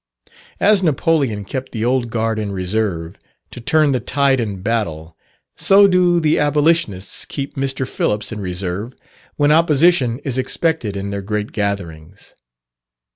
As 0.59 0.81
Napoleon 0.81 1.45
kept 1.45 1.73
the 1.73 1.85
Old 1.85 2.09
Guard 2.09 2.39
in 2.39 2.51
reserve, 2.51 3.17
to 3.51 3.61
turn 3.61 3.91
the 3.91 3.99
tide 3.99 4.39
in 4.39 4.63
battle, 4.63 5.15
so 5.55 5.87
do 5.87 6.19
the 6.19 6.39
Abolitionists 6.39 7.23
keep 7.23 7.55
Mr. 7.55 7.87
Phillips 7.87 8.31
in 8.31 8.39
reserve 8.39 8.95
when 9.35 9.51
opposition 9.51 10.17
is 10.25 10.39
expected 10.39 10.97
in 10.97 11.11
their 11.11 11.21
great 11.21 11.51
gatherings. 11.51 12.33